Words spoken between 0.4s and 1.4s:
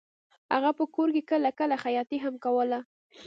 هغه په کور کې